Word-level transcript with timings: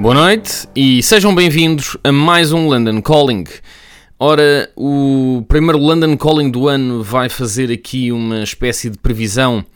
Boa 0.00 0.14
noite 0.14 0.68
e 0.76 1.02
sejam 1.02 1.34
bem-vindos 1.34 1.96
a 2.04 2.12
mais 2.12 2.52
um 2.52 2.68
London 2.68 3.02
Calling. 3.02 3.42
Ora, 4.16 4.70
o 4.76 5.44
primeiro 5.48 5.76
London 5.76 6.16
Calling 6.16 6.52
do 6.52 6.68
ano 6.68 7.02
vai 7.02 7.28
fazer 7.28 7.72
aqui 7.72 8.12
uma 8.12 8.44
espécie 8.44 8.90
de 8.90 8.96
previsão 8.96 9.66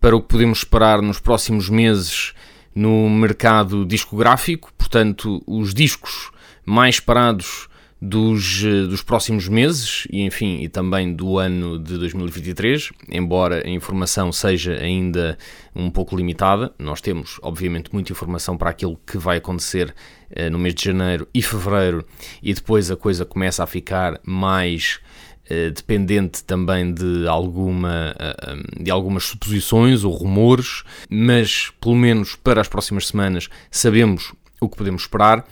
para 0.00 0.16
o 0.16 0.20
que 0.20 0.26
podemos 0.26 0.58
esperar 0.58 1.00
nos 1.00 1.20
próximos 1.20 1.68
meses 1.68 2.34
no 2.74 3.08
mercado 3.08 3.86
discográfico, 3.86 4.72
portanto, 4.76 5.40
os 5.46 5.72
discos 5.72 6.32
mais 6.66 6.98
parados 6.98 7.68
dos, 8.00 8.62
eh, 8.64 8.86
dos 8.86 9.02
próximos 9.02 9.48
meses 9.48 10.06
e, 10.10 10.22
enfim, 10.22 10.60
e 10.62 10.68
também 10.68 11.12
do 11.12 11.38
ano 11.38 11.78
de 11.78 11.98
2023, 11.98 12.90
embora 13.08 13.66
a 13.66 13.70
informação 13.70 14.30
seja 14.30 14.74
ainda 14.74 15.36
um 15.74 15.90
pouco 15.90 16.16
limitada. 16.16 16.72
Nós 16.78 17.00
temos, 17.00 17.38
obviamente, 17.42 17.92
muita 17.92 18.12
informação 18.12 18.56
para 18.56 18.70
aquilo 18.70 18.98
que 19.06 19.18
vai 19.18 19.38
acontecer 19.38 19.94
eh, 20.30 20.48
no 20.48 20.58
mês 20.58 20.74
de 20.74 20.84
janeiro 20.84 21.26
e 21.34 21.42
fevereiro, 21.42 22.04
e 22.42 22.54
depois 22.54 22.90
a 22.90 22.96
coisa 22.96 23.24
começa 23.24 23.64
a 23.64 23.66
ficar 23.66 24.20
mais 24.24 25.00
eh, 25.50 25.70
dependente 25.70 26.44
também 26.44 26.92
de, 26.92 27.26
alguma, 27.26 28.14
de 28.78 28.90
algumas 28.90 29.24
suposições 29.24 30.04
ou 30.04 30.12
rumores, 30.12 30.84
mas 31.10 31.72
pelo 31.80 31.96
menos 31.96 32.36
para 32.36 32.60
as 32.60 32.68
próximas 32.68 33.08
semanas 33.08 33.48
sabemos 33.70 34.32
o 34.60 34.68
que 34.68 34.76
podemos 34.76 35.02
esperar 35.02 35.46